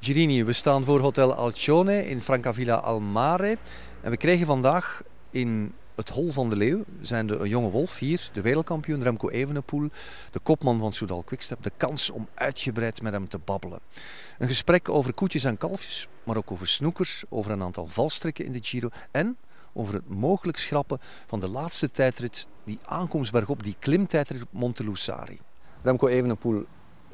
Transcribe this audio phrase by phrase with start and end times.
[0.00, 3.58] Girini, we staan voor Hotel Alcione in Francavilla Almare.
[4.00, 8.28] En we krijgen vandaag in het Hol van de Leeuw zijn de jonge wolf hier,
[8.32, 9.88] de wereldkampioen Remco Evenepoel,
[10.30, 13.80] de kopman van Soudal Quickstep, de kans om uitgebreid met hem te babbelen.
[14.38, 18.52] Een gesprek over koetjes en kalfjes, maar ook over snoekers, over een aantal valstrikken in
[18.52, 19.36] de Giro en
[19.72, 25.38] over het mogelijk schrappen van de laatste tijdrit, die aankomstberg op, die klimtijdrit op Montelusari.
[25.82, 26.64] Remco Evenepoel,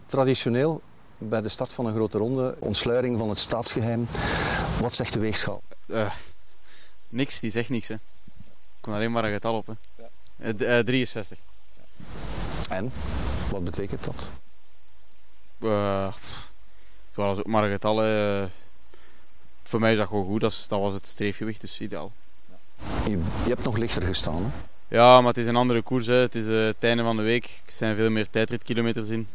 [0.06, 0.82] traditioneel
[1.18, 4.06] bij de start van een grote ronde, ontsluiting van het staatsgeheim.
[4.80, 5.62] Wat zegt de weegschaal?
[5.86, 6.14] Uh,
[7.08, 7.88] niks, die zegt niks.
[7.88, 7.94] Hè.
[7.94, 9.66] Ik kon alleen maar een getal op.
[9.66, 9.72] Hè.
[10.38, 10.78] Ja.
[10.78, 11.38] Uh, 63.
[12.68, 12.92] En?
[13.50, 14.30] Wat betekent dat?
[15.60, 16.12] Uh,
[17.14, 17.96] was ook maar een getal.
[19.62, 20.40] voor mij is dat gewoon goed.
[20.40, 22.12] Dat, dat was het streefgewicht, dus ideaal.
[23.04, 24.50] Je, je, hebt nog lichter gestaan, hè?
[24.96, 26.06] Ja, maar het is een andere koers.
[26.06, 26.14] Hè.
[26.14, 27.44] Het is het einde van de week.
[27.66, 29.28] Er zijn veel meer tijdritkilometers in.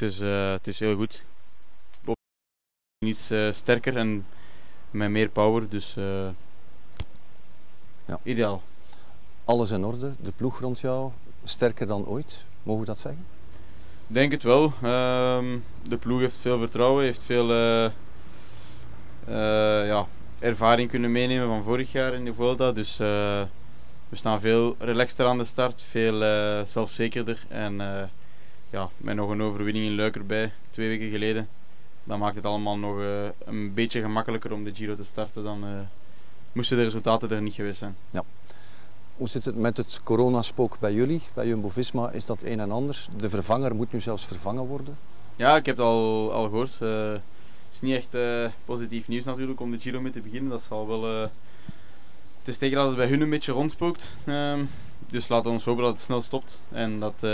[0.00, 1.22] Uh, dus uh, het is heel goed.
[3.04, 4.26] Iets sterker en
[4.90, 5.68] met meer power.
[5.68, 5.94] Dus
[8.04, 8.18] ja.
[8.22, 8.62] ideaal.
[9.44, 10.12] Alles in orde.
[10.20, 11.10] De ploeg rond jou
[11.44, 12.44] sterker dan ooit.
[12.62, 13.26] Mogen we dat zeggen?
[14.06, 14.72] Ik denk het wel.
[14.82, 17.04] Ehm, de ploeg heeft veel vertrouwen.
[17.04, 17.52] Heeft veel
[19.84, 20.06] ja,
[20.38, 22.72] ervaring kunnen meenemen van vorig jaar in de Vuelta.
[22.72, 23.46] Dus we
[24.12, 26.20] staan veel relaxter aan de start, veel
[26.66, 27.44] zelfzekerder.
[27.48, 27.80] En
[28.70, 31.48] ja, met nog een overwinning in Luik erbij, twee weken geleden.
[32.04, 32.96] Dan maakt het allemaal nog
[33.44, 35.44] een beetje gemakkelijker om de Giro te starten.
[35.44, 35.64] Dan
[36.52, 37.96] moesten de resultaten er niet geweest zijn.
[38.10, 38.24] Ja.
[39.16, 42.10] Hoe zit het met het coronaspook bij jullie, bij Jumbo-Visma?
[42.10, 43.06] Is dat een en ander?
[43.16, 44.98] De vervanger moet nu zelfs vervangen worden?
[45.36, 46.78] Ja, ik heb het al, al gehoord
[47.72, 48.16] is niet echt
[48.64, 50.50] positief nieuws natuurlijk om de Giro mee te beginnen.
[50.50, 51.02] Dat zal wel.
[52.38, 54.14] Het is tegen dat het bij hun een beetje rondspookt.
[54.24, 54.58] Uh,
[55.08, 57.26] dus laten we ons hopen dat het snel stopt en dat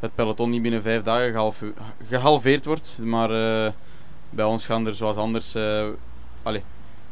[0.00, 1.72] het peloton niet binnen vijf dagen gehalve
[2.08, 2.98] gehalveerd wordt.
[3.02, 3.28] Maar
[4.30, 5.56] bij ons gaan er zoals anders.
[6.42, 6.62] allez,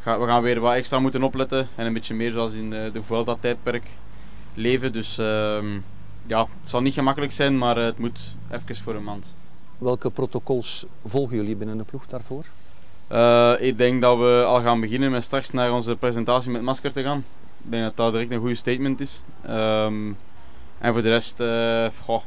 [0.03, 3.03] ga, we gaan weer wat extra moeten opletten en een beetje meer zoals in de
[3.03, 3.87] Vuelta-tijdperk
[4.55, 4.93] leven.
[4.93, 5.67] Dus ehm,
[6.27, 8.21] ja, het zal niet gemakkelijk zijn, maar het moet
[8.51, 9.35] even voor een maand.
[9.79, 12.45] Welke protocols volgen jullie binnen de ploeg daarvoor?
[13.13, 16.93] Uh, ik denk dat we al gaan beginnen met straks naar onze presentatie met masker
[16.93, 17.25] te gaan.
[17.65, 19.23] Ik denk dat dat direct een goede statement is.
[19.49, 20.17] Um,
[20.79, 22.23] en voor de rest, uh, goh,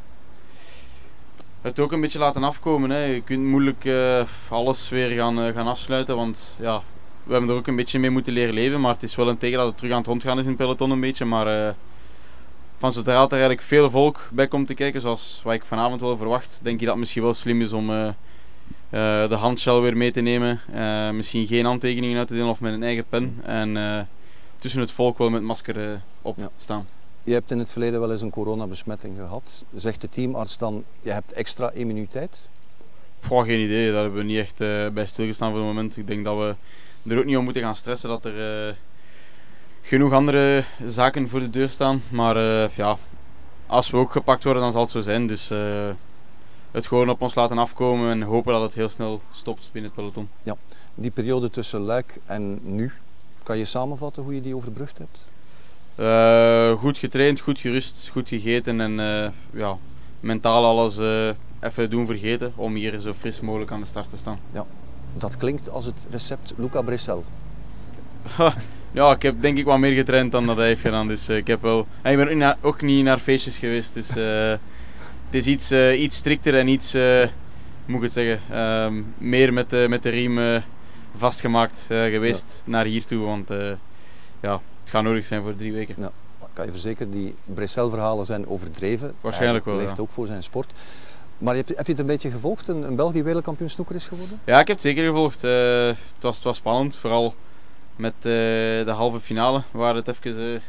[1.67, 2.89] het ook een beetje laten afkomen.
[2.89, 3.03] Hè.
[3.03, 6.81] Je kunt moeilijk uh, alles weer gaan, gaan afsluiten, want ja,
[7.23, 8.81] we hebben er ook een beetje mee moeten leren leven.
[8.81, 10.57] Maar het is wel een tegen dat het terug aan het rondgaan is in het
[10.57, 11.25] peloton een beetje.
[11.25, 11.75] Maar
[12.77, 16.17] van zodra er eigenlijk veel volk bij komt te kijken, zoals wat ik vanavond wel
[16.17, 18.13] verwacht, denk ik dat het misschien wel slim is om uh, uh,
[19.29, 20.61] de handshell weer mee te nemen.
[20.75, 23.39] Uh, misschien geen handtekeningen uit te delen of met een eigen pen.
[23.43, 24.07] En
[24.59, 26.49] tussen het volk wel met masker op ja.
[26.57, 26.96] staan.
[27.27, 29.63] Je hebt in het verleden wel eens een coronabesmetting gehad.
[29.73, 32.47] Zegt de teamarts dan, je hebt extra immuniteit?
[33.25, 33.91] Goh, geen idee.
[33.91, 34.57] Daar hebben we niet echt
[34.93, 35.97] bij stilgestaan voor het moment.
[35.97, 36.55] Ik denk dat we
[37.09, 38.77] er ook niet om moeten gaan stressen dat er
[39.81, 42.01] genoeg andere zaken voor de deur staan.
[42.09, 42.97] Maar uh, ja,
[43.65, 45.27] als we ook gepakt worden, dan zal het zo zijn.
[45.27, 45.49] Dus
[46.71, 49.99] het gewoon op ons laten afkomen en hopen dat het heel snel stopt binnen het
[49.99, 50.29] peloton.
[50.43, 50.55] Ja,
[50.95, 52.91] die periode tussen Luik en nu,
[53.43, 55.25] kan je samenvatten hoe je die overbrugd hebt?
[55.99, 59.77] Uh, goed getraind, goed gerust, goed gegeten en ja,
[60.19, 60.97] mentaal alles
[61.59, 64.39] even doen vergeten om hier zo fris mogelijk aan de start te staan.
[64.53, 64.65] Ja,
[65.17, 67.25] dat klinkt als het recept Luca Bressel.
[68.91, 71.07] Ja, ik heb denk ik wat meer getraind dan dat hij heeft gedaan.
[71.07, 71.87] Dus ik heb wel...
[72.01, 73.93] En ik ben ook niet naar feestjes geweest.
[73.93, 76.93] Dus het is iets, iets strikter en iets,
[77.85, 80.63] moet ik het zeggen, um, meer met, de met de riem
[81.17, 82.71] vastgemaakt geweest ja.
[82.71, 83.25] naar hier toe.
[83.25, 83.49] Want
[84.41, 85.95] ja, het gaat nodig zijn voor drie weken.
[85.97, 86.11] Ja.
[86.53, 89.13] Kan je verzekeren, die Bressel-verhalen zijn overdreven.
[89.21, 90.01] Waarschijnlijk wel, Hij leeft ja.
[90.01, 90.71] ook voor zijn sport.
[91.37, 94.07] Maar heb je, heb je het een beetje gevolgd, een, een België wereldkampioen snoeker is
[94.07, 94.39] geworden?
[94.43, 95.41] Ja, ik heb het zeker gevolgd.
[95.41, 97.33] het, was, het was spannend, vooral
[97.95, 100.59] met uh, de halve finale, waar het even uh,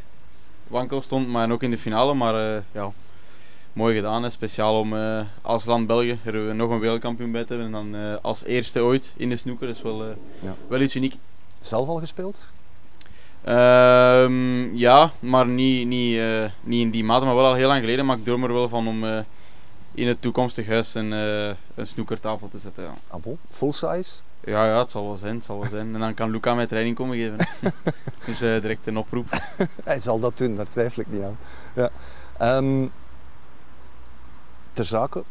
[0.67, 2.15] wankel stond, maar ook in de finale.
[2.15, 2.93] Maar ja,
[3.73, 4.23] mooi gedaan.
[4.23, 4.31] Hè.
[4.31, 4.95] Speciaal om
[5.43, 7.75] als land België er nog een wereldkampioen bij te hebben.
[7.75, 9.67] En dan als eerste ooit in de snoeker.
[9.67, 10.05] Dat is wel,
[10.41, 10.55] ja.
[10.69, 11.17] wel iets uniek.
[11.61, 12.47] Zelf al gespeeld?
[13.47, 16.21] Um, ja, maar niet, niet,
[16.61, 18.07] niet in die mate, maar wel al heel lang geleden.
[18.07, 19.05] Maar ik droom er wel van om
[19.95, 22.85] in het toekomstig huis een, een snoekertafel te zetten.
[22.85, 22.95] Ja.
[23.09, 23.39] Ah, bon.
[23.51, 24.17] Full size?
[24.45, 25.95] Ja, ja, het zal wel zijn, het zal wel zijn.
[25.95, 27.37] En dan kan Luca mij training komen geven.
[28.27, 29.27] dus direct een oproep.
[29.85, 31.39] Hij zal dat doen, daar twijfel ik niet aan.
[31.75, 31.91] Ja.
[32.57, 32.93] Um,
[34.73, 35.23] ter zake,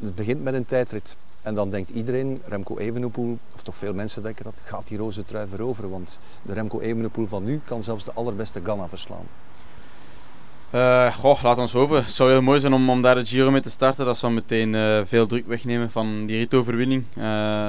[0.00, 1.16] het begint met een tijdrit.
[1.48, 5.24] En dan denkt iedereen, Remco Evenepoel, of toch veel mensen denken dat, gaat die roze
[5.24, 5.90] trui veroveren.
[5.90, 9.26] Want de Remco Evenepoel van nu kan zelfs de allerbeste Ganna verslaan.
[10.74, 12.04] Uh, goh, laat ons hopen.
[12.04, 14.04] Het zou heel mooi zijn om, om daar de Giro mee te starten.
[14.04, 17.04] Dat zou meteen uh, veel druk wegnemen van die ritoverwinning.
[17.14, 17.66] Uh,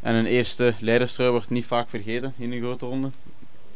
[0.00, 3.10] en een eerste leiderstrui wordt niet vaak vergeten in een grote ronde.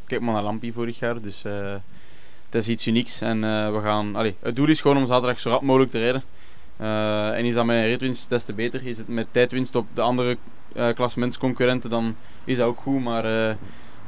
[0.06, 3.20] Kijk maar naar Lampi vorig jaar, dus het is iets unieks.
[3.20, 3.40] En
[3.72, 6.22] we gaan, allee, het doel is gewoon om zaterdag zo rap mogelijk te rijden.
[6.80, 8.86] En is dat met ritwinst des te beter.
[8.86, 10.36] Is het met tijdwinst op de andere
[10.94, 13.02] klassementsconcurrenten, dan is dat ook goed.
[13.02, 13.56] Maar ik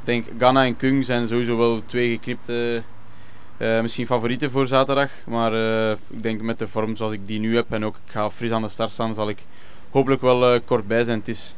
[0.03, 2.83] denk Ghana en Kung zijn sowieso wel twee geknipte
[3.57, 5.11] uh, misschien favorieten voor zaterdag.
[5.25, 8.11] Maar uh, ik denk met de vorm zoals ik die nu heb en ook ik
[8.11, 9.43] ga fris aan de start staan, zal ik
[9.89, 11.19] hopelijk wel uh, kort bij zijn.
[11.19, 11.55] Het is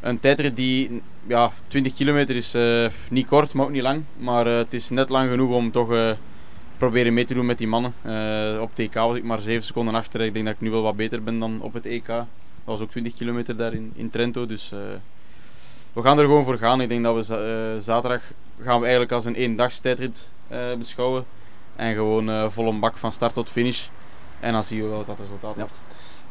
[0.00, 2.56] een tijdrit die, ja, 20 kilometer is
[3.08, 4.02] niet kort, maar ook niet lang.
[4.16, 6.16] Maar het is net lang genoeg om toch
[6.78, 7.92] proberen mee te doen met die mannen.
[8.60, 10.20] op TK was ik maar 7 seconden achter.
[10.20, 12.06] Ik denk dat ik nu wel wat beter ben dan op het EK.
[12.06, 12.26] Dat
[12.64, 14.46] was ook 20 kilometer daar in, in Trento.
[14.46, 14.72] Dus
[15.92, 16.80] we gaan er gewoon voor gaan.
[16.80, 18.22] Ik denk dat we zaterdag
[18.60, 21.24] gaan we eigenlijk als een eendagstijdrit uh, beschouwen.
[21.76, 23.88] En gewoon uh, vol een bak van start tot finish.
[24.40, 25.60] En dan zien we wel wat dat resultaat ja.
[25.60, 25.80] wordt.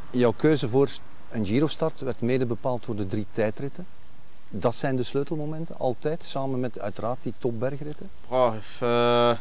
[0.10, 0.90] Jouw keuze voor
[1.32, 3.86] een Giro-start werd mede bepaald door de drie tijdritten.
[4.50, 8.10] Dat zijn de sleutelmomenten, altijd, samen met uiteraard die topbergritten?
[8.28, 8.54] Oh,
[8.84, 9.32] uh,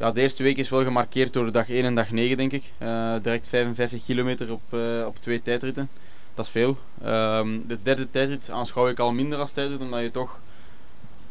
[0.00, 2.52] ja, de eerste week is wel gemarkeerd door de dag 1 en dag 9, denk
[2.52, 2.72] ik.
[2.78, 5.88] Uh, direct 55 kilometer op, uh, op twee tijdritten.
[6.34, 6.78] Dat is veel.
[7.02, 10.38] Ehm, de derde tijdrit aanschouw ik al minder als tijdrit, omdat je toch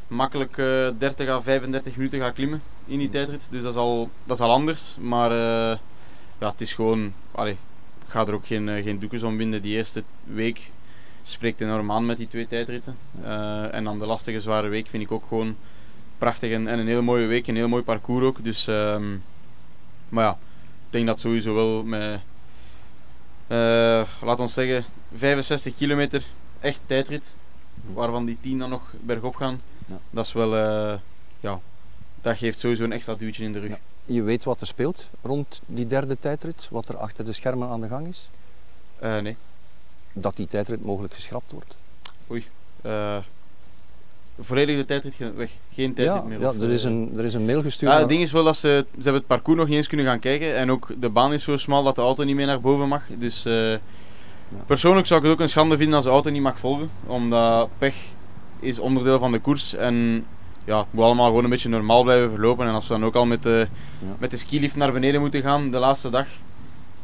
[0.08, 3.48] makkelijk uh, eh, 30 à 35 minuten gaat klimmen in die tijdrit.
[3.52, 4.96] Dus dat is al, dat is al anders.
[5.00, 5.32] Maar
[6.40, 7.14] ja, het is gewoon.
[7.32, 7.58] Allee,
[8.06, 9.62] ik ga er ook geen, geen doekjes om binden.
[9.62, 10.72] Die eerste week
[11.24, 12.98] spreekt enorm aan met die twee tijdritten.
[13.72, 15.56] en dan de lastige, zware week vind ik ook gewoon
[16.20, 17.48] prachtig en, en een heel mooie week.
[17.48, 18.44] Een heel mooi parcours ook.
[18.44, 19.24] Dus, um,
[20.10, 20.32] maar ja,
[20.86, 22.20] ik denk dat sowieso wel met.
[24.22, 26.24] laat ons zeggen, 65 kilometer
[26.60, 27.36] echt tijdrit.
[27.94, 30.00] Waarvan die 10 dan nog bergop gaan ja.
[30.10, 31.00] Dat is wel, uh,
[31.40, 31.60] ja,
[32.22, 33.78] dat geeft sowieso een extra duwtje in de rug.
[34.06, 37.82] Je weet wat er speelt rond die derde tijdrit, wat er achter de schermen aan
[37.82, 38.30] de gang is?
[39.04, 39.38] Uh, nee.
[40.14, 41.76] Dat die tijdrit mogelijk geschrapt wordt?
[42.32, 42.48] Oei.
[44.40, 45.50] Volledig de tijdrit weg.
[45.74, 46.40] Geen tijdrit meer.
[46.40, 47.92] Ja, er, is een, er is een mail gestuurd.
[47.92, 50.06] Ja, het ding is wel dat ze, ze hebben het parcours nog niet eens kunnen
[50.06, 50.56] gaan kijken.
[50.56, 53.04] En ook de baan is zo smal dat de auto niet meer naar boven mag.
[53.18, 53.80] Dus uh, ja.
[54.66, 56.90] persoonlijk zou ik het ook een schande vinden als de auto niet mag volgen.
[57.06, 57.96] Omdat pech
[58.60, 59.76] is onderdeel van de koers.
[59.76, 60.26] En
[60.64, 62.68] ja, het moet allemaal gewoon een beetje normaal blijven verlopen.
[62.68, 63.68] En als we dan ook al met de,
[64.00, 64.16] ja.
[64.18, 66.28] met de skilift naar beneden moeten gaan de laatste dag,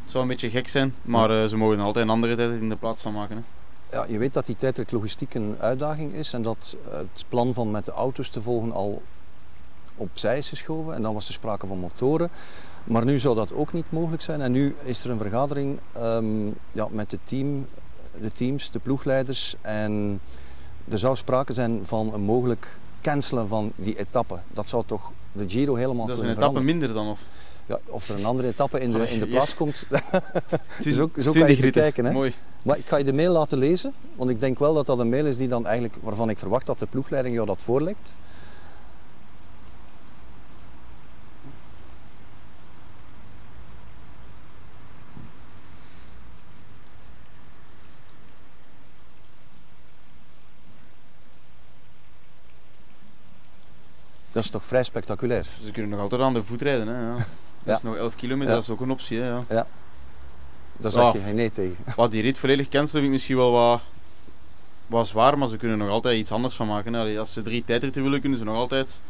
[0.06, 0.94] zou een beetje gek zijn.
[1.02, 3.36] Maar uh, ze mogen altijd een andere tijd in de plaats van maken.
[3.36, 3.42] Hè.
[3.96, 7.70] Ja, je weet dat die tijdrit logistiek een uitdaging is en dat het plan van
[7.70, 9.02] met de auto's te volgen al
[9.96, 10.94] opzij is geschoven.
[10.94, 12.30] En dan was er sprake van motoren.
[12.84, 14.40] Maar nu zou dat ook niet mogelijk zijn.
[14.40, 17.66] En nu is er een vergadering um, ja, met het team,
[18.20, 20.20] de teams, de ploegleiders en
[20.88, 24.38] er zou sprake zijn van een mogelijk cancelen van die etappe.
[24.52, 27.08] Dat zou toch de Giro helemaal Dat is een etappe minder dan?
[27.08, 27.20] Of?
[27.66, 29.86] Ja, of er een andere etappe in de, in de plaats komt.
[30.94, 32.04] zo zo kan je kijken.
[32.04, 32.12] Hè?
[32.12, 32.34] Mooi.
[32.62, 35.08] Maar ik ga je de mail laten lezen, want ik denk wel dat dat een
[35.08, 38.16] mail is die dan eigenlijk, waarvan ik verwacht dat de ploegleiding jou dat voorlegt.
[54.30, 55.46] Dat is toch vrij spectaculair.
[55.64, 56.88] Ze kunnen nog altijd aan de voet rijden.
[56.88, 57.26] Hè, ja.
[57.66, 59.18] Dat is nog 11 kilometer, dat is ook een optie.
[59.18, 59.44] Hè, ja.
[59.48, 59.66] ja.
[60.76, 61.76] Daar zeg je geen nee tegen.
[61.96, 63.80] Wat die rit volledig cancelen vind ik misschien wel wat,
[64.86, 66.92] wat zwaar, maar ze kunnen nog altijd iets anders van maken.
[66.92, 67.18] Hè.
[67.18, 69.00] Als ze drie tijdritten willen, kunnen ze nog altijd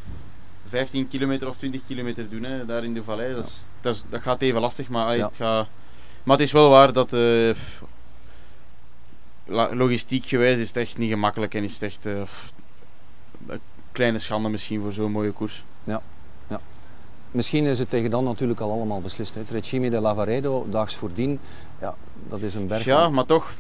[0.69, 3.35] 15 kilometer of 20 kilometer doen, hè, daar in de vallei.
[3.35, 5.69] Dat, is, dat, is, dat, gaat even lastig, maar, het gaat,
[6.23, 7.55] maar het is wel waar dat uh,
[9.73, 12.07] logistiek gewijs is het echt niet gemakkelijk en is het echt...
[12.07, 12.23] Uh,
[13.97, 15.65] kleine schande misschien voor zo'n mooie koers.
[15.85, 16.03] Ja.
[17.30, 19.35] Misschien is het tegen dan natuurlijk al allemaal beslist.
[19.35, 21.40] Het Regime de Lavaredo, daags voordien,
[21.80, 21.95] ja,
[22.28, 22.85] dat is een berg.
[22.85, 23.52] Ja, maar toch,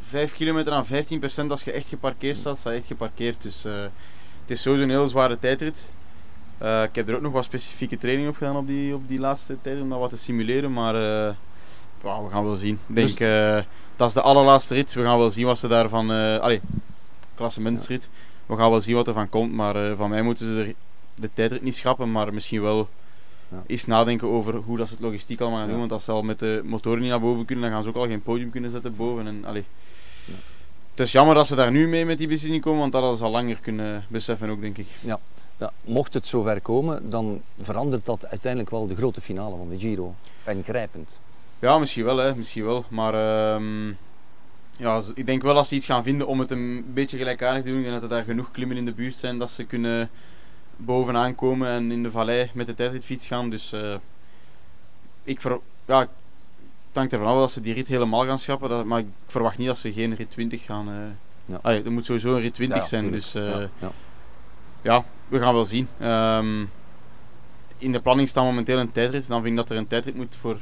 [0.00, 3.42] 5 kilometer aan 15 procent als je echt geparkeerd staat, sta je echt geparkeerd.
[3.42, 3.72] Dus uh,
[4.40, 5.94] het is sowieso een heel zware tijdrit.
[6.62, 9.18] Uh, ik heb er ook nog wat specifieke training op gedaan op die, op die
[9.18, 11.32] laatste tijd om dat wat te simuleren, maar uh,
[12.00, 12.78] wow, we gaan wel zien.
[12.86, 13.64] Ik denk, dus...
[13.96, 14.92] dat is de allerlaatste rit.
[14.92, 16.10] We gaan wel zien wat ze daarvan...
[16.40, 16.60] Allee,
[17.34, 18.08] klassementsrit.
[18.12, 19.52] Ja we gaan wel zien wat er van komt.
[19.52, 20.74] Maar van mij moeten ze er
[21.14, 22.88] de tijdrit niet schrappen, maar misschien wel
[23.48, 23.62] ja.
[23.66, 25.78] eens nadenken over hoe dat ze het logistiek allemaal gaan doen.
[25.78, 27.96] Want als ze al met de motoren niet naar boven kunnen, dan gaan ze ook
[27.96, 29.26] al geen podium kunnen zetten boven.
[29.26, 29.64] En, allee.
[30.90, 33.18] Het is jammer dat ze daar nu mee met die beslissing komen, want dat hadden
[33.18, 34.86] ze al langer kunnen beseffen ook, denk ik.
[35.00, 35.20] Ja.
[35.56, 39.78] Ja, mocht het zover komen, dan verandert dat uiteindelijk wel de grote finale van de
[39.78, 40.14] Giro.
[40.46, 41.20] Ingrijpend.
[41.58, 42.84] Ja, misschien wel, hè, misschien wel.
[42.88, 43.94] Maar uh,
[44.76, 47.68] ja, ik denk wel als ze iets gaan vinden om het een beetje gelijkaardig te
[47.68, 50.10] doen en dat er daar genoeg klimmen in de buurt zijn dat ze kunnen
[50.76, 53.50] bovenaan komen en in de vallei met de tijdritfiets gaan.
[53.50, 53.94] Dus eh,
[55.24, 56.08] ik ver, ja, het
[57.00, 58.68] hangt ervan af dat ze die rit helemaal gaan schrappen.
[58.68, 61.16] Dat, maar ik verwacht niet dat ze geen rit 20 gaan.
[61.46, 61.58] Ja.
[61.62, 63.02] Allee, er moet sowieso een rit 20 Ja, zijn.
[63.02, 63.22] tuurlijk.
[63.22, 63.90] Dus eh, ja, ja.
[64.82, 65.88] ja, we gaan wel zien.
[65.98, 66.64] Ehm,
[67.78, 69.26] in de planning staat momenteel een tijdrit.
[69.28, 70.58] Dan vind ik dat er een tijdrit moet voor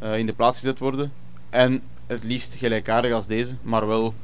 [0.00, 0.14] Ja.
[0.14, 1.12] in de plaats gezet worden.
[1.50, 4.14] En het liefst gelijkaardig als deze, maar wel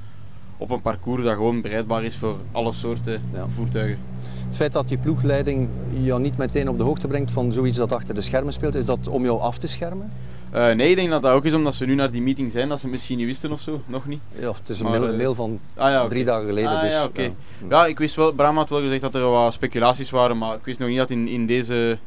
[0.56, 3.49] op een parcours dat gewoon bereidbaar is voor alle soorten Ja.
[3.49, 3.99] voertuigen.
[4.46, 7.92] Het feit dat je ploegleiding jou niet meteen op de hoogte brengt van zoiets dat
[7.92, 10.12] achter de schermen speelt, is dat om jou af te schermen?
[10.50, 12.68] Eh, nee, ik denk dat dat ook is omdat ze nu naar die meeting zijn,
[12.68, 13.80] dat ze misschien niet wisten of zo.
[13.86, 14.20] Nog niet.
[14.38, 16.70] Ja, het is een Maar, mail, eh, mail van Ah ja, drie dagen geleden.
[16.70, 17.30] Ah, dus, ja.
[17.68, 20.64] Ja, ik wist wel, Bram had wel gezegd dat er wat speculaties waren, maar ik
[20.64, 21.98] wist nog niet dat het in, in, deze,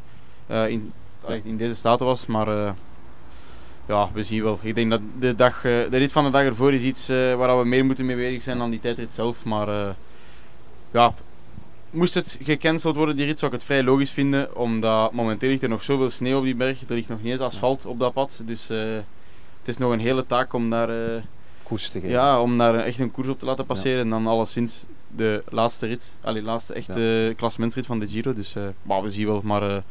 [0.48, 0.92] eh, in,
[1.26, 2.26] allee, in deze staten was.
[2.26, 2.76] Maar
[3.86, 4.60] ja, we zien wel.
[4.62, 7.66] Ik denk dat de, dag, de rit van de dag ervoor is iets waar we
[7.66, 9.46] meer moeten mee bezig zijn dan die tijdrit zelf.
[9.46, 9.96] Maar
[10.92, 11.14] ja,
[11.92, 14.56] moest het gecanceld worden, die rit, zou ik het vrij logisch vinden.
[14.56, 16.82] Omdat momenteel ligt er nog zoveel sneeuw op die berg.
[16.90, 18.42] Er ligt nog niet eens asfalt op dat pad.
[18.46, 18.78] Dus eh,
[19.60, 20.90] het is nog een hele taak om daar...
[21.16, 21.22] eh,
[21.64, 22.10] Koers te geven.
[22.10, 24.00] ja, om daar echt een koers op te laten passeren.
[24.02, 28.34] En dan alleszins de laatste rit, allee, laatste echte klassementsrit van de Giro.
[28.34, 29.42] Dus eh, we zien wel.
[29.44, 29.84] Maar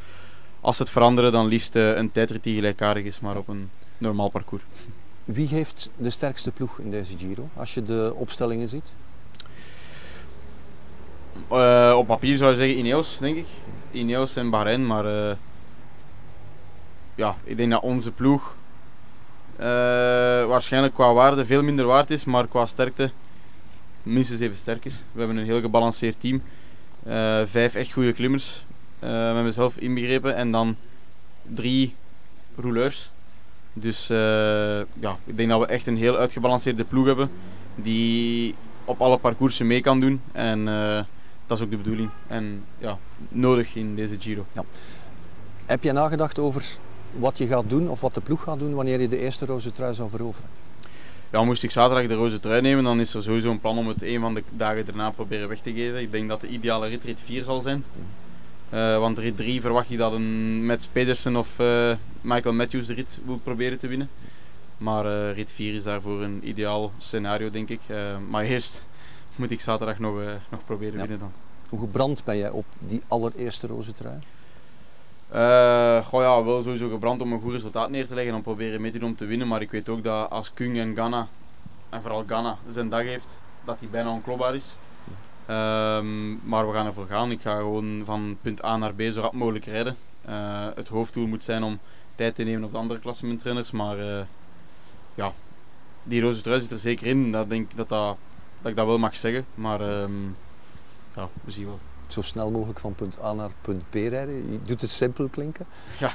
[0.61, 4.62] als het veranderen, dan liefst een tijdrit die gelijkaardig is, maar op een normaal parcours.
[5.25, 8.93] Wie heeft de sterkste ploeg in deze Giro, als je de opstellingen ziet?
[11.49, 13.47] Eh, op papier zou je zeggen Ineos, denk ik.
[13.90, 15.37] Ineos en Bahrein, maar eh,
[17.14, 18.54] ja, ik denk dat onze ploeg
[19.57, 19.66] eh,
[20.47, 23.11] waarschijnlijk qua waarde veel minder waard is, maar qua sterkte
[24.02, 25.02] minstens even sterk is.
[25.12, 26.42] We hebben een heel gebalanceerd team.
[27.47, 28.64] Vijf echt goede klimmers,
[29.00, 30.76] met mezelf inbegrepen, en dan
[31.42, 31.95] drie
[32.57, 33.11] rouleurs.
[33.73, 34.07] Dus
[35.00, 37.30] ja, ik denk dat we echt een heel uitgebalanceerde ploeg hebben
[37.75, 38.54] die
[38.85, 40.21] op alle parcoursen mee kan doen.
[40.33, 40.68] En
[41.49, 42.11] dat is ook de bedoeling.
[42.26, 44.47] En ja, nodig in deze Giro.
[45.67, 46.76] Heb je nagedacht over
[47.12, 49.71] wat je gaat doen of wat de ploeg gaat doen wanneer je de eerste roze
[49.71, 50.50] trui zou veroveren?
[51.31, 53.88] Ja, moest ik zaterdag de roze trui nemen, dan is er sowieso een plan om
[53.88, 56.00] het een van de dagen daarna proberen weg te geven.
[56.00, 57.85] Ik denk dat de ideale rit rit 4 zal zijn.
[58.71, 62.95] Eh, want rit 3 verwacht ik dat een Mats Pedersen of eh, Michael Matthews de
[62.95, 64.09] rit wil proberen te winnen.
[64.78, 67.81] Maar eh, rit 4 is daarvoor een ideaal scenario, denk ik.
[68.28, 68.87] Maar eerst
[69.38, 71.00] moet ik zaterdag nog, eh, nog proberen Ja.
[71.00, 71.33] winnen dan.
[71.68, 74.18] Hoe gebrand ben jij op die allereerste roze trui?
[75.28, 78.80] Eh goh ja, wel sowieso gebrand om een goed resultaat neer te leggen en proberen
[78.80, 79.49] mee te doen om te winnen.
[79.49, 81.28] Maar ik weet ook dat als Kung en Ghana,
[81.88, 84.76] en vooral Ghana, zijn dag heeft, dat hij bijna onklopbaar is.
[85.47, 87.30] Ehm, maar we gaan ervoor gaan.
[87.30, 89.97] Ik ga gewoon van punt A naar B zo rap mogelijk rijden.
[90.25, 91.78] Eh, het hoofddoel moet zijn om
[92.14, 93.71] tijd te nemen op de andere klassementrenners.
[93.71, 94.21] Maar eh,
[95.14, 95.33] ja,
[96.02, 97.33] die roze trui zit er zeker in.
[97.33, 98.16] Dat denk ik dat, dat,
[98.61, 99.47] dat ik dat wel mag zeggen.
[99.55, 100.27] Maar ehm,
[101.17, 101.79] ja, we zien wel.
[102.07, 104.53] Zo snel mogelijk van punt A naar punt B rijden.
[104.53, 105.67] Je doet het simpel klinken.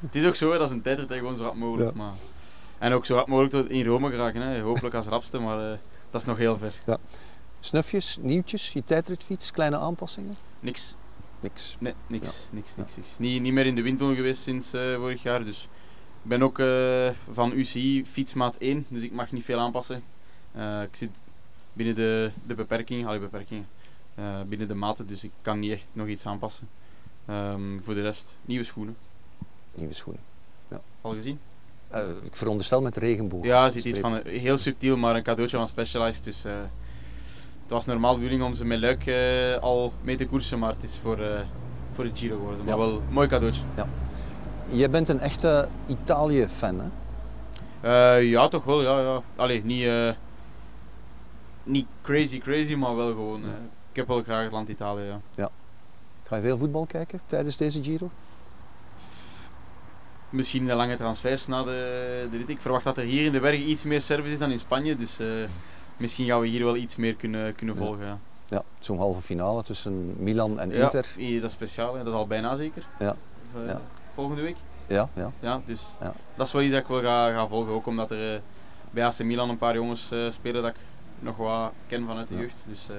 [0.00, 1.96] Het is ook zo, dat is een tijdrit gewoon zo rap mogelijk.
[1.96, 2.12] Maar...
[2.78, 4.40] En ook zo rap mogelijk tot in Rome geraken.
[4.40, 4.60] Hè.
[4.60, 5.78] Hopelijk als rapste, maar eh,
[6.10, 6.98] dat is nog heel ver.
[7.60, 10.34] Snufjes, nieuwtjes, je tijdritfiets, kleine aanpassingen?
[10.60, 10.94] Niks.
[11.40, 11.76] Niks.
[11.78, 12.26] Nee, niks.
[12.26, 12.32] Ja.
[12.50, 13.18] Niks, niks, niks.
[13.18, 15.44] Niet, niet meer in de windtunnel geweest sinds eh, vorig jaar.
[15.44, 15.68] Dus
[16.22, 20.02] ik ben ook eh, van UCI fietsmaat 1, dus ik mag niet veel aanpassen.
[20.82, 21.10] Ik zit
[21.74, 23.66] binnen de, de beperking, allee, beperkingen,
[24.14, 26.68] eh, binnen de maten, dus ik kan niet echt nog iets aanpassen.
[27.26, 28.96] Ehm, voor de rest, nieuwe schoenen.
[29.74, 30.22] Nieuwe schoenen.
[31.00, 31.38] Al gezien?
[31.88, 33.44] Eh, ik veronderstel met regenboog.
[33.44, 36.24] Ja, zit iets van eh, heel subtiel, maar een cadeautje van Specialized.
[36.24, 39.08] Dus het was normaal de bedoeling om ze met Luik
[39.60, 41.18] al mee te koersen, maar het is voor,
[41.92, 42.58] voor de Giro geworden.
[42.58, 42.76] Maar Ja.
[42.78, 43.62] wel een mooi cadeautje.
[44.72, 46.80] Jij bent een echte Italië-fan,
[47.80, 48.14] hè?
[48.16, 48.82] Ja, toch wel.
[48.82, 49.22] Ja, ja.
[49.36, 49.86] Allee, niet,
[51.64, 53.42] niet crazy, crazy, maar wel gewoon.
[53.44, 53.48] eh,
[53.90, 55.14] ik heb wel graag het land Italië.
[55.34, 55.50] Ja.
[56.22, 58.10] Ga je veel voetbal kijken tijdens deze Giro?
[60.30, 62.48] Misschien de lange transfers na de, de rit.
[62.48, 64.96] Ik verwacht dat er hier in de bergen iets meer service is dan in Spanje.
[64.96, 65.26] Dus eh,
[65.96, 67.80] misschien gaan we hier wel iets meer kunnen, kunnen Ja.
[67.80, 68.06] volgen.
[68.06, 68.18] Ja.
[68.48, 71.06] Ja, zo'n halve finale tussen Milan en Ja, Inter.
[71.18, 71.98] i- dat is speciaal, hè.
[71.98, 72.86] dat is al bijna zeker.
[72.98, 73.16] Ja.
[73.54, 73.80] Eh, Ja.
[74.14, 74.56] Volgende week.
[74.86, 75.32] Ja, ja.
[75.40, 76.14] Ja, dus Ja.
[76.36, 77.72] dat is wel iets dat ik wel ga, ga volgen.
[77.72, 78.40] Ook omdat er
[78.90, 80.76] bij AC Milan een paar jongens spelen dat ik
[81.24, 82.40] nog wat ken vanuit de Ja.
[82.40, 82.64] jeugd.
[82.68, 82.96] Dus eh,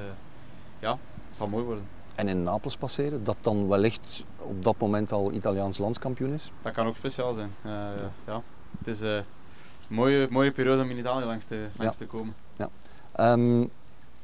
[0.80, 0.92] ja,
[1.28, 1.84] het zal mooi worden.
[2.16, 6.52] En in Napels passeren, dat dan wellicht op dat moment al Italiaans landskampioen is.
[6.62, 7.52] Dat kan ook speciaal zijn.
[7.62, 7.72] Eh,
[8.28, 8.42] ja.
[8.78, 9.24] Het is eh, een
[9.88, 12.36] mooie, mooie periode om in Italië langs te, langs te komen.
[13.12, 13.66] Ehm,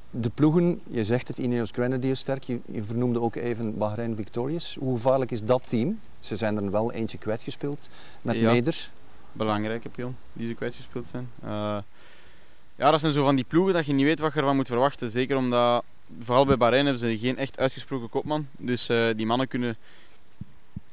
[0.09, 4.75] de ploegen, je zegt het, Ineos Grenadiers sterk, je, je vernoemde ook even Bahrein Victorious.
[4.79, 5.97] Hoe gevaarlijk is dat team?
[6.19, 7.89] Ze zijn er wel eentje kwijtgespeeld
[8.21, 8.51] met Ja.
[8.51, 8.89] Meder.
[9.31, 11.29] Belangrijke pion die ze kwijtgespeeld zijn.
[11.43, 11.77] Eh,
[12.81, 14.67] ja, dat zijn zo van die ploegen dat je niet weet wat je ervan moet
[14.67, 15.11] verwachten.
[15.11, 15.83] Zeker omdat
[16.19, 18.47] vooral bij Bahrein hebben ze geen echt uitgesproken kopman.
[18.57, 19.77] Dus eh, die mannen kunnen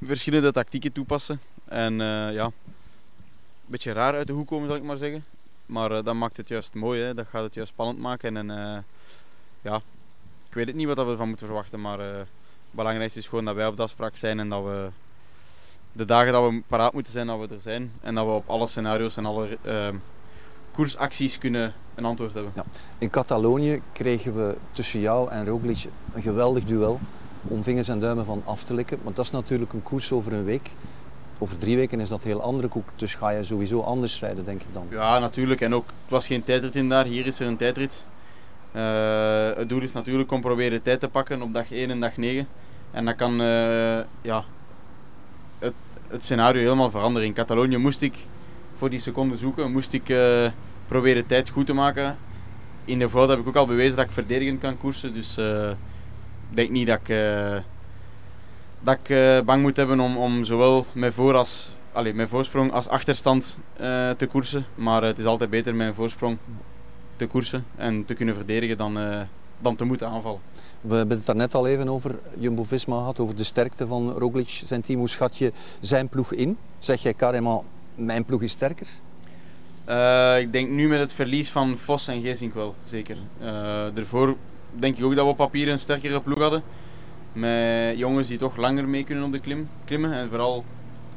[0.02, 1.40] verschillende tactieken toepassen.
[1.64, 2.52] En eh, ja, een
[3.66, 5.25] beetje raar uit de hoek komen, zal ik maar zeggen.
[5.66, 7.14] Maar uh, dat maakt het juist mooi, hè.
[7.14, 8.37] dat gaat het juist spannend maken.
[8.37, 8.85] En
[9.62, 9.76] ja,
[10.49, 12.28] ik weet het niet wat we ervan moeten verwachten, maar het
[12.71, 14.88] belangrijkste is gewoon dat wij op de afspraak zijn en dat we
[15.92, 17.92] de dagen dat we paraat moeten zijn, dat we er zijn.
[18.00, 19.59] En dat we op alle scenario's en alle
[20.78, 22.52] koersacties kunnen een antwoord hebben.
[22.54, 22.64] Ja.
[22.99, 27.00] In Catalonië kregen we tussen jou en Roglic een geweldig duel
[27.42, 28.99] om vingers en duimen van af te likken.
[29.02, 30.70] Want dat is natuurlijk een koers over een week.
[31.38, 32.88] Over drie weken is dat een heel andere koek.
[32.97, 34.87] Dus ga je sowieso anders rijden, denk ik dan.
[34.90, 35.61] Ja, natuurlijk.
[35.61, 37.04] En ook, het was geen tijdrit in daar.
[37.04, 38.04] Hier is er een tijdrit.
[38.73, 38.82] Uh,
[39.56, 42.49] het doel is natuurlijk om proberen tijd te pakken op dag 1 en dag 9.
[42.90, 44.44] En dat kan uh, ja,
[45.58, 45.75] het,
[46.08, 47.28] het scenario helemaal veranderen.
[47.28, 48.26] In Catalonië moest ik
[48.75, 49.73] voor die seconde zoeken.
[49.73, 50.47] Moest ik uh,
[50.88, 52.16] proberen tijd goed te maken.
[52.85, 55.14] In de Vuelta heb ik ook al bewezen dat ik verdedigend kan koersen.
[55.14, 55.76] Dus uh, ik
[56.57, 57.57] denk niet dat ik, uh,
[58.80, 62.73] dat ik uh, bang moet hebben om, om zowel mijn, voor als, allez, mijn voorsprong
[62.73, 63.59] als achterstand
[64.16, 64.66] te koersen.
[64.75, 66.38] Maar het is altijd beter mijn voorsprong
[67.16, 68.99] te koersen en te kunnen verdedigen dan,
[69.59, 70.40] dan te moeten aanvallen.
[70.80, 74.83] We hebben het daarnet al even over Jumbo-Visma gehad, over de sterkte van Roglic, zijn
[74.83, 74.99] team.
[74.99, 76.57] Hoe schat je zijn ploeg in?
[76.78, 77.62] Zeg jij carrément,
[77.95, 78.87] mijn ploeg is sterker?
[79.88, 83.16] Uh, ik denk nu met het verlies van Vos en Geesink wel, zeker.
[83.95, 84.37] Daarvoor
[84.71, 86.62] denk ik ook dat we op papier een sterkere ploeg hadden.
[87.33, 90.12] Met jongens die toch langer mee kunnen op de klim, klimmen.
[90.12, 90.64] En vooral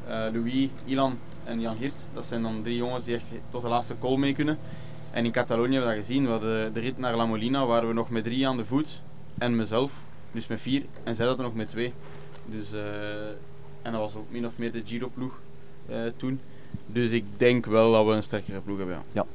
[0.08, 2.06] uh, Louis, Ilan en Jan Hirt.
[2.14, 4.58] Dat zijn dan drie jongens die echt tot de laatste call mee kunnen.
[5.10, 6.24] En in Catalonië hebben we dat gezien.
[6.24, 9.02] We hadden de rit naar La Molina waren we nog met drie aan de voet.
[9.38, 9.92] En mezelf.
[10.32, 10.82] Dus met vier.
[11.04, 11.92] En zij hadden nog met twee.
[12.46, 12.72] Dus,
[13.82, 15.40] en dat was ook min of meer de Giro-ploeg
[16.16, 16.40] toen.
[16.86, 18.96] Dus ik denk wel dat we een sterkere ploeg hebben.
[18.96, 19.02] Ja.
[19.12, 19.26] ja.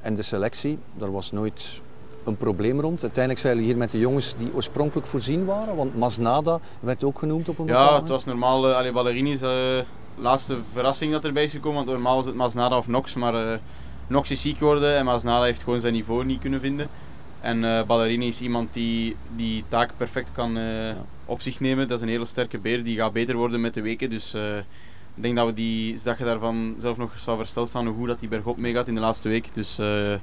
[0.00, 1.80] En de selectie, daar was nooit
[2.26, 3.02] een probleem rond.
[3.02, 5.76] Uiteindelijk zijn jullie hier met de jongens die oorspronkelijk voorzien waren.
[5.76, 8.84] Want Masnada werd ook genoemd op een Ja, het was normaal.
[8.86, 9.84] Uh, Ballerini is de
[10.16, 11.76] uh, laatste verrassing dat erbij is gekomen.
[11.76, 13.14] Want normaal was het Masnada of Nox.
[13.14, 13.58] Maar uh,
[14.06, 16.88] Nox is ziek geworden en Masnada heeft gewoon zijn niveau niet kunnen vinden.
[17.40, 20.96] En uh, Ballerini is iemand die die taak perfect kan ja.
[21.24, 21.88] op zich nemen.
[21.88, 22.84] Dat is een hele sterke beer.
[22.84, 24.10] Die gaat beter worden met de weken.
[24.10, 24.34] Dus
[25.16, 28.06] ik denk dat, we die, dat je daarvan zelf nog zou versteld staan hoe goed
[28.06, 29.54] dat die bergop meegaat in de laatste week.
[29.54, 30.14] Dus uh,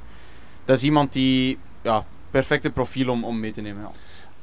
[0.66, 3.82] dat is iemand die ja, perfecte profiel om, om mee te nemen.
[3.82, 3.92] Ja.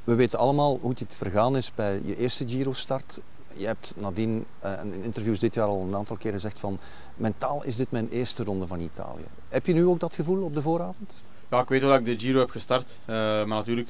[0.05, 3.21] We weten allemaal hoe het vergaan is bij je eerste Giro-start.
[3.53, 6.79] Je hebt nadien uh, in interviews dit jaar al een aantal keren gezegd van
[7.17, 9.25] mentaal is dit mijn eerste ronde van Italië.
[9.49, 11.23] Heb je nu ook dat gevoel op de vooravond?
[11.51, 12.99] Ja, ik weet wel dat ik de Giro heb gestart.
[13.01, 13.89] Uh, maar natuurlijk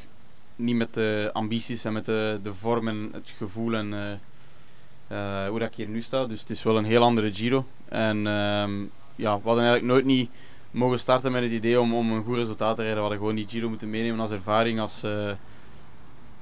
[0.56, 4.20] niet met de ambities en met de, de vorm en het gevoel en
[5.12, 6.26] uh, hoe ik hier nu sta.
[6.26, 7.64] Dus het is wel een heel andere Giro.
[7.88, 10.30] En um, ja, we hadden eigenlijk nooit niet
[10.70, 12.94] mogen starten met het idee om, om een goed resultaat te rijden.
[12.94, 14.80] We hadden gewoon die Giro moeten meenemen als ervaring.
[14.80, 15.28] Als, uh,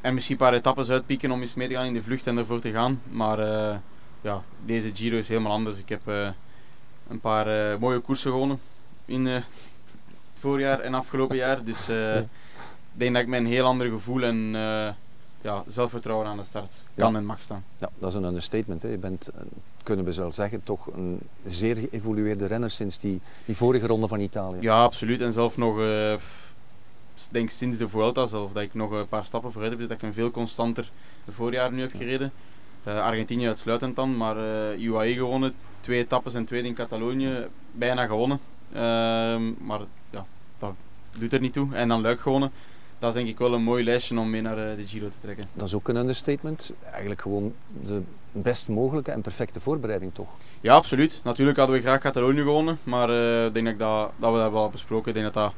[0.01, 2.39] en misschien een paar etappes uitpieken om eens mee te gaan in de vlucht en
[2.39, 3.01] ervoor te gaan.
[3.11, 3.77] Maar uh,
[4.21, 5.79] ja, deze Giro is helemaal anders.
[5.79, 6.01] Ik heb
[7.09, 8.61] een paar mooie koersen gewonnen
[9.05, 9.45] in het
[10.39, 11.65] voorjaar en afgelopen jaar.
[11.65, 12.27] Dus ik
[12.93, 14.55] denk dat ik met een heel ander gevoel en
[15.41, 17.65] ja, zelfvertrouwen aan de start kan en mag staan.
[17.79, 18.83] Ja, dat is een understatement.
[18.83, 18.89] Hè.
[18.89, 19.41] Je bent, eh,
[19.83, 24.21] kunnen we wel zeggen, toch een zeer geëvolueerde renner sinds die, die vorige ronde van
[24.21, 24.59] Italië.
[24.61, 25.21] Ja, absoluut.
[25.21, 26.15] En zelf nog, uh,
[27.31, 29.89] denk sinds de Vuelta zelf, dat ik nog een paar stappen vooruit heb.
[29.89, 30.91] Dat ik een veel constanter
[31.31, 32.33] voorjaar nu heb gereden.
[32.85, 35.55] Uh, Argentinië uitsluitend dan, maar uh, UAE gewonnen.
[35.81, 38.41] Twee etappes en tweede in Catalonië, bijna gewonnen.
[38.73, 40.27] Ehm, maar ja,
[40.59, 40.75] dat
[41.19, 41.75] doet er niet toe.
[41.75, 42.53] En dan Luik gewonnen
[42.99, 45.19] dat is denk ik wel een mooi lijstje om mee naar eh, de Giro te
[45.21, 45.45] trekken.
[45.53, 46.73] Dat is ook een understatement.
[46.91, 50.29] Eigenlijk gewoon de best mogelijke en perfecte voorbereiding toch?
[50.61, 51.21] Ja, absoluut.
[51.25, 54.53] Natuurlijk hadden we graag Catalonië gewonnen, maar uh, ik denk dat, dat, dat, we dat
[54.53, 55.09] wel besproken.
[55.09, 55.53] Ik denk dat dat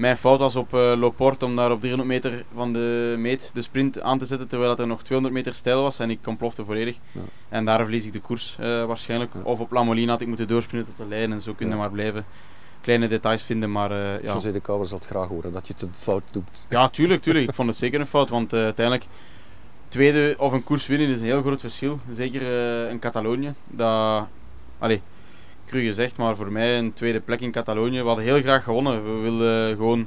[0.00, 3.62] mijn fout was op uh, Loport om daar op 300 meter van de meet de
[3.62, 6.96] sprint aan te zetten, terwijl er nog 200 meter stijl was en ik ontplofte volledig.
[7.12, 7.20] Ja.
[7.48, 9.30] En daar verlies ik de koers uh, waarschijnlijk.
[9.34, 9.40] Ja.
[9.42, 11.80] Of op La Molina had ik moeten doorspringen tot de lijn en zo kunnen ja.
[11.80, 12.24] maar blijven
[12.80, 13.72] kleine details vinden.
[13.72, 14.32] Maar, uh, ja.
[14.32, 16.66] José de Kouwer zal het graag horen dat je het een fout doet.
[16.68, 17.48] Ja, tuurlijk, tuurlijk.
[17.48, 19.06] Ik vond het zeker een fout, want uh, uiteindelijk
[19.88, 22.00] tweede of een koers winnen is een heel groot verschil.
[22.10, 23.54] Zeker uh, in Catalonië.
[23.66, 24.26] Dat,
[24.78, 25.00] allee,
[25.66, 28.00] cru gezegd, maar voor mij een tweede plek in Catalonië.
[28.00, 29.04] We hadden heel graag gewonnen.
[29.04, 30.06] We wilden gewoon,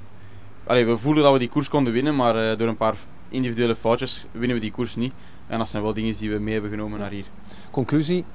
[0.63, 2.95] allee, we voelden dat we die koers konden winnen, maar door een paar
[3.29, 5.13] individuele foutjes winnen we die koers niet.
[5.47, 7.25] En dat zijn wel dingen die we mee hebben genomen naar hier.
[7.71, 8.25] Conclusie,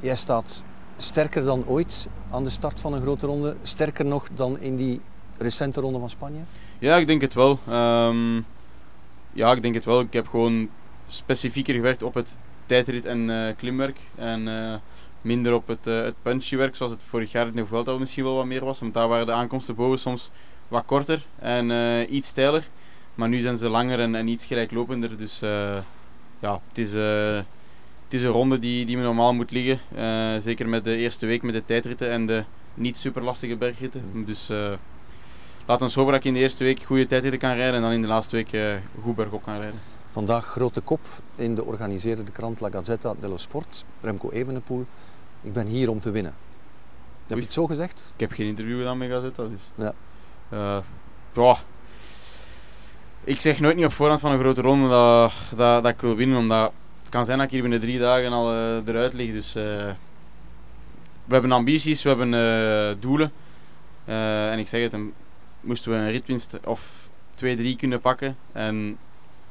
[0.00, 0.64] jij staat
[0.96, 3.56] sterker dan ooit aan de start van een grote ronde.
[3.62, 5.00] Sterker nog dan in die
[5.38, 6.40] recente ronde van Spanje?
[6.78, 7.58] Ja, ik denk het wel.
[7.70, 8.46] Um,
[9.32, 10.00] ja, ik denk het wel.
[10.00, 10.68] Ik heb gewoon
[11.08, 13.98] specifieker gewerkt op het tijdrit en uh, klimwerk.
[14.14, 14.74] En uh,
[15.20, 18.34] minder op het, uh, het punchywerk, zoals het vorig jaar in de Vuelta misschien wel
[18.34, 18.80] wat meer was.
[18.80, 20.30] Want daar waren de aankomsten boven soms
[20.68, 21.70] wat korter en
[22.14, 22.68] iets steiler.
[23.14, 25.16] Maar nu zijn ze langer en, en iets gelijklopender.
[25.16, 25.78] Dus eh,
[26.38, 27.38] ja, het is, eh,
[28.14, 29.80] is een ronde die, die me normaal moet liggen.
[29.94, 34.24] Eh, zeker met de eerste week met de tijdritten en de niet super lastige bergritten.
[34.26, 34.72] Dus uh,
[35.66, 37.92] laat ons hopen dat ik in de eerste week goede tijdritten kan rijden en dan
[37.92, 39.80] in de laatste week uh, goed bergop kan rijden.
[40.12, 41.00] Vandaag grote kop
[41.36, 43.84] in de organiseerde krant La Gazzetta dello Sport.
[44.00, 44.86] Remco Evenepoel.
[45.42, 46.34] Ik ben hier om te winnen.
[47.26, 47.38] Heb Oei.
[47.38, 48.12] je het zo gezegd?
[48.14, 49.70] Ik heb geen interview gedaan met Gazetta, dus...
[49.74, 49.94] Ja.
[51.34, 51.56] Ja.
[53.24, 56.16] Ik zeg nooit niet op voorhand van een grote ronde dat, dat, dat ik wil
[56.16, 56.72] winnen, omdat
[57.14, 59.32] kan zijn dat ik hier binnen drie dagen al eh, eruit lig.
[59.32, 59.64] Dus, eh,
[61.24, 63.32] we hebben ambities, we hebben eh, doelen.
[64.50, 65.00] En ik zeg het,
[65.60, 68.98] moesten we een ritwinst of 2-3 kunnen pakken en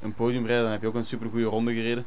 [0.02, 2.06] een podium rijden, dan heb je ook een super goede ronde gereden.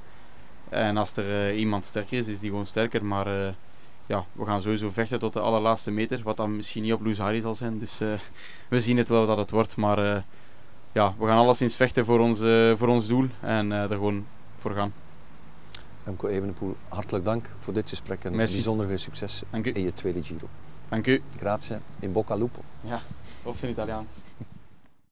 [0.69, 3.05] En als er iemand sterker is, is die gewoon sterker.
[3.05, 3.55] Maar
[4.07, 6.21] ja, we gaan sowieso vechten tot de allerlaatste meter.
[6.23, 7.79] Wat dan misschien niet op Louzari zal zijn.
[7.79, 7.99] Dus
[8.69, 9.77] we zien het wel dat het wordt.
[9.77, 10.25] Maar
[10.93, 13.29] ja, we gaan alleszins vechten voor ons, eh, voor ons doel.
[13.41, 14.93] En er gewoon voor gaan.
[16.07, 18.55] Remco Evenepoel, hartelijk dank voor dit gesprek en Merci.
[18.55, 19.71] bijzonder veel succes Dank u.
[19.75, 20.49] in je tweede Giro.
[20.89, 21.23] Dank u.
[21.37, 22.61] Grazie, in bocca al lupo.
[23.43, 24.13] Of in Italiaans.